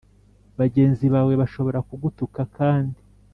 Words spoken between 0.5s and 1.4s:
Bagenzi bawe